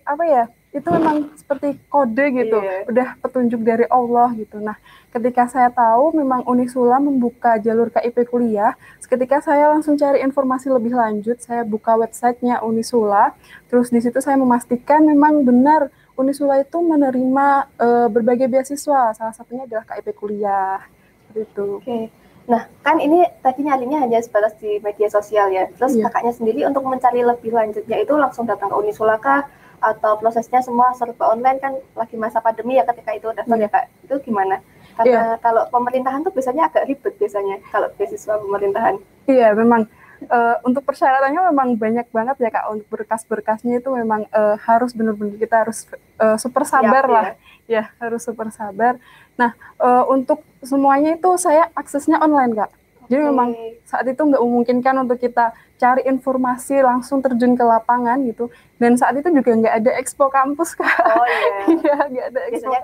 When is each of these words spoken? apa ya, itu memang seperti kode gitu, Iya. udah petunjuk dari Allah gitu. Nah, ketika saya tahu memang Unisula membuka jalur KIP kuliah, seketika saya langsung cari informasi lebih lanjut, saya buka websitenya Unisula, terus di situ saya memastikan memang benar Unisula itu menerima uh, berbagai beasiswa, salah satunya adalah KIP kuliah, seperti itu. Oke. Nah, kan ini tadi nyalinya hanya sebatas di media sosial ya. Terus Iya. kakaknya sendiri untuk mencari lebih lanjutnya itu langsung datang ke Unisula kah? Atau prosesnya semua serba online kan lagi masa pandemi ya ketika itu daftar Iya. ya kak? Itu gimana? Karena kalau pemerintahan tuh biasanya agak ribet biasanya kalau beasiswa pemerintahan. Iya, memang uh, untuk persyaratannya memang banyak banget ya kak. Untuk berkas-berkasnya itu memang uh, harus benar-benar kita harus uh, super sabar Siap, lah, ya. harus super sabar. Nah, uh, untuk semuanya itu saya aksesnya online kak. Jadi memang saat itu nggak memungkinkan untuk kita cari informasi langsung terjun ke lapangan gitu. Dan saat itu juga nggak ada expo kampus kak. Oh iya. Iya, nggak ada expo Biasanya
apa 0.00 0.24
ya, 0.24 0.44
itu 0.72 0.88
memang 0.88 1.28
seperti 1.36 1.76
kode 1.92 2.24
gitu, 2.32 2.56
Iya. 2.64 2.88
udah 2.88 3.08
petunjuk 3.20 3.60
dari 3.60 3.84
Allah 3.92 4.32
gitu. 4.32 4.56
Nah, 4.56 4.72
ketika 5.12 5.44
saya 5.44 5.68
tahu 5.68 6.16
memang 6.16 6.48
Unisula 6.48 6.96
membuka 6.96 7.60
jalur 7.60 7.92
KIP 7.92 8.24
kuliah, 8.24 8.72
seketika 8.96 9.44
saya 9.44 9.68
langsung 9.68 10.00
cari 10.00 10.24
informasi 10.24 10.72
lebih 10.72 10.96
lanjut, 10.96 11.44
saya 11.44 11.60
buka 11.60 12.00
websitenya 12.00 12.64
Unisula, 12.64 13.36
terus 13.68 13.92
di 13.92 14.00
situ 14.00 14.16
saya 14.24 14.40
memastikan 14.40 15.04
memang 15.04 15.44
benar 15.44 15.92
Unisula 16.16 16.64
itu 16.64 16.80
menerima 16.80 17.46
uh, 17.76 18.08
berbagai 18.08 18.48
beasiswa, 18.48 19.12
salah 19.12 19.34
satunya 19.36 19.68
adalah 19.68 19.84
KIP 19.84 20.16
kuliah, 20.16 20.80
seperti 21.28 21.52
itu. 21.52 21.68
Oke. 21.84 22.00
Nah, 22.48 22.64
kan 22.80 22.96
ini 22.96 23.28
tadi 23.44 23.60
nyalinya 23.60 24.08
hanya 24.08 24.24
sebatas 24.24 24.56
di 24.56 24.80
media 24.80 25.06
sosial 25.06 25.52
ya. 25.52 25.68
Terus 25.76 25.94
Iya. 25.94 26.08
kakaknya 26.08 26.32
sendiri 26.32 26.60
untuk 26.64 26.80
mencari 26.82 27.20
lebih 27.20 27.52
lanjutnya 27.52 28.00
itu 28.00 28.16
langsung 28.16 28.48
datang 28.48 28.72
ke 28.72 28.76
Unisula 28.80 29.20
kah? 29.20 29.44
Atau 29.82 30.14
prosesnya 30.22 30.62
semua 30.62 30.94
serba 30.94 31.34
online 31.34 31.58
kan 31.58 31.74
lagi 31.98 32.14
masa 32.14 32.38
pandemi 32.38 32.78
ya 32.78 32.86
ketika 32.86 33.10
itu 33.12 33.28
daftar 33.34 33.58
Iya. 33.58 33.66
ya 33.66 33.74
kak? 33.74 33.84
Itu 34.06 34.14
gimana? 34.22 34.62
Karena 34.94 35.40
kalau 35.42 35.66
pemerintahan 35.72 36.22
tuh 36.22 36.30
biasanya 36.30 36.70
agak 36.70 36.86
ribet 36.86 37.14
biasanya 37.18 37.58
kalau 37.74 37.88
beasiswa 37.98 38.38
pemerintahan. 38.38 38.94
Iya, 39.26 39.56
memang 39.56 39.88
uh, 40.28 40.56
untuk 40.62 40.84
persyaratannya 40.86 41.40
memang 41.50 41.68
banyak 41.80 42.06
banget 42.12 42.36
ya 42.38 42.50
kak. 42.52 42.64
Untuk 42.70 42.86
berkas-berkasnya 42.92 43.80
itu 43.82 43.88
memang 43.90 44.28
uh, 44.30 44.54
harus 44.62 44.92
benar-benar 44.94 45.34
kita 45.40 45.56
harus 45.66 45.88
uh, 46.22 46.36
super 46.38 46.62
sabar 46.68 47.04
Siap, 47.08 47.14
lah, 47.14 47.24
ya. 47.66 47.84
harus 47.98 48.22
super 48.22 48.52
sabar. 48.52 49.00
Nah, 49.40 49.56
uh, 49.80 50.04
untuk 50.12 50.44
semuanya 50.62 51.16
itu 51.16 51.30
saya 51.40 51.72
aksesnya 51.74 52.20
online 52.20 52.52
kak. 52.54 52.70
Jadi 53.12 53.28
memang 53.28 53.52
saat 53.84 54.08
itu 54.08 54.16
nggak 54.24 54.40
memungkinkan 54.40 55.04
untuk 55.04 55.20
kita 55.20 55.52
cari 55.76 56.08
informasi 56.08 56.80
langsung 56.80 57.20
terjun 57.20 57.52
ke 57.52 57.60
lapangan 57.60 58.24
gitu. 58.24 58.48
Dan 58.80 58.96
saat 58.96 59.20
itu 59.20 59.28
juga 59.28 59.52
nggak 59.52 59.74
ada 59.84 59.90
expo 60.00 60.32
kampus 60.32 60.72
kak. 60.80 60.96
Oh 61.12 61.28
iya. 61.28 61.52
Iya, 61.82 61.96
nggak 62.08 62.26
ada 62.32 62.40
expo 62.48 62.72
Biasanya 62.72 62.80